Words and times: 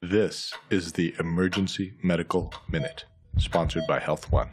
This 0.00 0.54
is 0.70 0.92
the 0.92 1.12
Emergency 1.18 1.94
Medical 2.04 2.54
Minute, 2.70 3.04
sponsored 3.36 3.82
by 3.88 3.98
Health 3.98 4.30
One. 4.30 4.48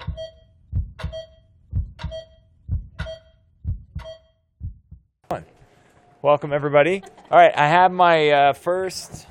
Welcome 6.24 6.52
everybody. 6.52 7.04
All 7.30 7.38
right, 7.38 7.56
I 7.56 7.68
have 7.68 7.92
my 7.92 8.32
uh, 8.32 8.54
first 8.54 9.28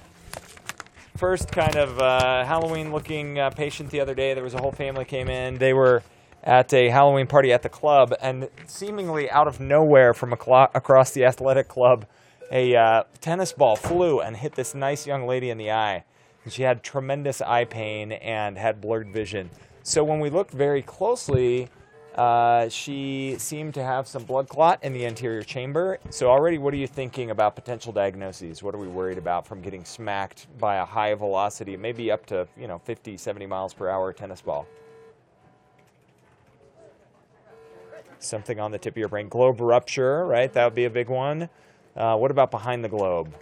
first 1.17 1.51
kind 1.51 1.75
of 1.75 1.99
uh, 1.99 2.45
Halloween-looking 2.45 3.41
uh, 3.41 3.51
patient 3.51 3.91
the 3.91 3.99
other 3.99 4.15
day. 4.15 4.35
There 4.35 4.45
was 4.45 4.55
a 4.55 4.61
whole 4.61 4.71
family 4.71 5.05
came 5.05 5.29
in. 5.29 5.59
They 5.59 5.73
were 5.73 6.05
at 6.45 6.73
a 6.73 6.91
Halloween 6.91 7.27
party 7.27 7.53
at 7.53 7.63
the 7.63 7.69
club, 7.69 8.15
and 8.23 8.49
seemingly 8.69 9.29
out 9.29 9.49
of 9.49 9.59
nowhere 9.59 10.15
from 10.15 10.31
aclo- 10.31 10.71
across 10.75 11.11
the 11.11 11.25
athletic 11.25 11.67
club, 11.67 12.07
a 12.51 12.77
uh, 12.77 13.05
tennis 13.21 13.53
ball 13.53 13.77
flew 13.77 14.21
and 14.21 14.37
hit 14.37 14.55
this 14.55 14.75
nice 14.75 15.07
young 15.07 15.27
lady 15.27 15.51
in 15.51 15.59
the 15.59 15.71
eye. 15.71 16.05
She 16.49 16.63
had 16.63 16.83
tremendous 16.83 17.41
eye 17.41 17.65
pain 17.65 18.13
and 18.13 18.59
had 18.59 18.81
blurred 18.81 19.13
vision. 19.13 19.51
So 19.83 20.05
when 20.05 20.21
we 20.21 20.31
looked 20.31 20.53
very 20.53 20.83
closely, 20.83 21.69
uh, 22.15 22.69
she 22.69 23.35
seemed 23.39 23.75
to 23.75 23.83
have 23.83 24.07
some 24.07 24.23
blood 24.25 24.49
clot 24.49 24.83
in 24.85 24.93
the 24.93 25.05
anterior 25.05 25.43
chamber. 25.43 25.99
So 26.11 26.31
already, 26.31 26.59
what 26.59 26.73
are 26.73 26.77
you 26.77 26.87
thinking 26.87 27.31
about 27.31 27.57
potential 27.57 27.93
diagnoses? 27.93 28.63
What 28.63 28.75
are 28.75 28.79
we 28.79 28.87
worried 28.87 29.19
about 29.19 29.47
from 29.47 29.61
getting 29.61 29.85
smacked 29.85 30.47
by 30.59 30.77
a 30.77 30.85
high 30.85 31.15
velocity, 31.15 31.77
maybe 31.77 32.11
up 32.11 32.25
to 32.27 32.47
you 32.57 32.69
know 32.69 32.79
50, 32.79 33.17
70 33.17 33.47
miles 33.47 33.75
per 33.75 33.89
hour 33.89 34.13
tennis 34.13 34.41
ball? 34.41 34.67
Something 38.21 38.61
on 38.61 38.71
the 38.71 38.79
tip 38.79 38.95
of 38.95 38.99
your 38.99 39.09
brain. 39.09 39.29
Globe 39.29 39.61
rupture, 39.61 40.25
right? 40.25 40.53
That 40.53 40.65
would 40.65 40.75
be 40.75 40.85
a 40.85 40.91
big 40.91 41.09
one. 41.09 41.49
Uh, 41.97 42.17
what 42.17 42.31
about 42.31 42.51
behind 42.51 42.85
the 42.85 42.89
globe? 42.89 43.35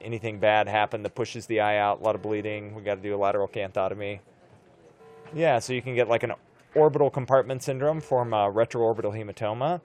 Anything 0.00 0.38
bad 0.38 0.68
happen 0.68 1.02
that 1.02 1.14
pushes 1.14 1.46
the 1.46 1.60
eye 1.60 1.78
out? 1.78 2.00
A 2.00 2.04
lot 2.04 2.14
of 2.14 2.22
bleeding. 2.22 2.74
We 2.74 2.82
got 2.82 2.96
to 2.96 3.02
do 3.02 3.14
a 3.14 3.16
lateral 3.16 3.48
canthotomy. 3.48 4.20
Yeah, 5.34 5.58
so 5.58 5.72
you 5.72 5.82
can 5.82 5.94
get 5.94 6.08
like 6.08 6.22
an 6.22 6.32
orbital 6.74 7.10
compartment 7.10 7.62
syndrome, 7.62 8.00
from 8.00 8.32
a 8.32 8.50
retroorbital 8.50 9.12
hematoma, 9.12 9.80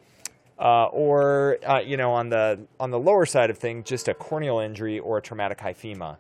uh, 0.59 0.86
or 0.86 1.58
uh, 1.66 1.80
you 1.80 1.98
know 1.98 2.12
on 2.14 2.30
the 2.30 2.59
on 2.80 2.92
the 2.92 3.00
lower 3.00 3.26
side 3.26 3.50
of 3.50 3.58
things, 3.58 3.88
just 3.88 4.08
a 4.08 4.14
corneal 4.14 4.59
injury 4.59 5.00
or 5.00 5.17
a 5.17 5.22
traumatic 5.22 5.59
hyphema. 5.59 6.17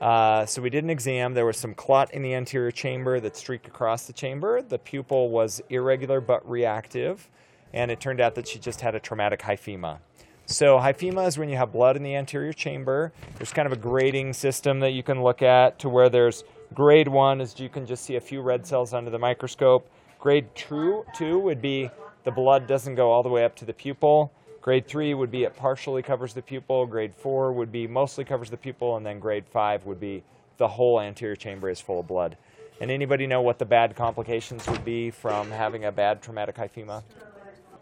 Uh, 0.00 0.46
so 0.46 0.62
we 0.62 0.70
did 0.70 0.82
an 0.82 0.90
exam. 0.90 1.34
There 1.34 1.44
was 1.44 1.58
some 1.58 1.74
clot 1.74 2.12
in 2.14 2.22
the 2.22 2.34
anterior 2.34 2.70
chamber 2.70 3.20
that 3.20 3.36
streaked 3.36 3.66
across 3.66 4.06
the 4.06 4.14
chamber. 4.14 4.62
The 4.62 4.78
pupil 4.78 5.28
was 5.28 5.60
irregular 5.68 6.20
but 6.20 6.48
reactive, 6.48 7.28
and 7.74 7.90
it 7.90 8.00
turned 8.00 8.20
out 8.20 8.34
that 8.36 8.48
she 8.48 8.58
just 8.58 8.80
had 8.80 8.94
a 8.94 9.00
traumatic 9.00 9.40
hyphema. 9.40 9.98
So 10.46 10.78
hyphema 10.78 11.26
is 11.26 11.38
when 11.38 11.48
you 11.48 11.56
have 11.56 11.72
blood 11.72 11.96
in 11.96 12.02
the 12.02 12.16
anterior 12.16 12.52
chamber. 12.52 13.12
There's 13.36 13.52
kind 13.52 13.66
of 13.66 13.72
a 13.72 13.76
grading 13.76 14.32
system 14.32 14.80
that 14.80 14.90
you 14.90 15.02
can 15.02 15.22
look 15.22 15.42
at 15.42 15.78
to 15.80 15.88
where 15.88 16.08
there's 16.08 16.44
grade 16.74 17.08
one 17.08 17.40
is 17.40 17.58
you 17.58 17.68
can 17.68 17.86
just 17.86 18.04
see 18.04 18.16
a 18.16 18.20
few 18.20 18.40
red 18.42 18.66
cells 18.66 18.92
under 18.92 19.10
the 19.10 19.18
microscope. 19.18 19.88
Grade 20.18 20.48
two, 20.54 21.04
two 21.14 21.38
would 21.38 21.62
be 21.62 21.90
the 22.24 22.30
blood 22.30 22.66
doesn't 22.66 22.96
go 22.96 23.10
all 23.10 23.22
the 23.22 23.28
way 23.28 23.44
up 23.44 23.56
to 23.56 23.64
the 23.64 23.72
pupil. 23.72 24.32
Grade 24.60 24.86
three 24.86 25.14
would 25.14 25.30
be 25.30 25.44
it 25.44 25.56
partially 25.56 26.02
covers 26.02 26.34
the 26.34 26.42
pupil. 26.42 26.84
Grade 26.84 27.14
four 27.14 27.52
would 27.52 27.72
be 27.72 27.86
mostly 27.86 28.24
covers 28.24 28.50
the 28.50 28.56
pupil, 28.58 28.96
and 28.96 29.06
then 29.06 29.18
grade 29.18 29.46
five 29.46 29.86
would 29.86 29.98
be 29.98 30.22
the 30.58 30.68
whole 30.68 31.00
anterior 31.00 31.36
chamber 31.36 31.70
is 31.70 31.80
full 31.80 32.00
of 32.00 32.06
blood. 32.06 32.36
And 32.80 32.90
anybody 32.90 33.26
know 33.26 33.40
what 33.40 33.58
the 33.58 33.64
bad 33.64 33.96
complications 33.96 34.66
would 34.68 34.84
be 34.84 35.10
from 35.10 35.50
having 35.50 35.86
a 35.86 35.92
bad 35.92 36.22
traumatic 36.22 36.56
hyphema? 36.56 37.02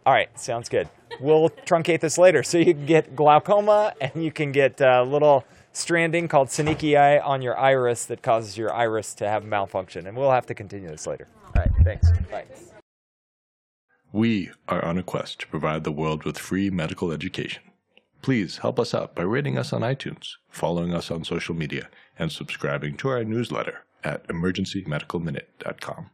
All 0.08 0.14
right, 0.14 0.30
sounds 0.40 0.70
good. 0.70 0.88
We'll 1.20 1.50
truncate 1.50 2.00
this 2.00 2.16
later. 2.16 2.42
So 2.42 2.56
you 2.56 2.72
can 2.72 2.86
get 2.86 3.14
glaucoma 3.14 3.92
and 4.00 4.24
you 4.24 4.32
can 4.32 4.52
get 4.52 4.80
a 4.80 5.02
little 5.02 5.44
stranding 5.74 6.28
called 6.28 6.48
synechiae 6.48 7.22
on 7.22 7.42
your 7.42 7.58
iris 7.58 8.06
that 8.06 8.22
causes 8.22 8.56
your 8.56 8.72
iris 8.72 9.12
to 9.16 9.28
have 9.28 9.44
malfunction. 9.44 10.06
And 10.06 10.16
we'll 10.16 10.30
have 10.30 10.46
to 10.46 10.54
continue 10.54 10.88
this 10.88 11.06
later. 11.06 11.28
All 11.44 11.52
right, 11.56 11.70
thanks. 11.84 12.10
Bye. 12.30 12.46
We 14.10 14.50
are 14.66 14.82
on 14.82 14.96
a 14.96 15.02
quest 15.02 15.40
to 15.40 15.46
provide 15.46 15.84
the 15.84 15.92
world 15.92 16.24
with 16.24 16.38
free 16.38 16.70
medical 16.70 17.12
education. 17.12 17.62
Please 18.22 18.56
help 18.56 18.80
us 18.80 18.94
out 18.94 19.14
by 19.14 19.24
rating 19.24 19.58
us 19.58 19.74
on 19.74 19.82
iTunes, 19.82 20.36
following 20.48 20.94
us 20.94 21.10
on 21.10 21.22
social 21.22 21.54
media, 21.54 21.90
and 22.18 22.32
subscribing 22.32 22.96
to 22.96 23.08
our 23.10 23.24
newsletter 23.24 23.84
at 24.02 24.26
emergencymedicalminute.com. 24.28 26.06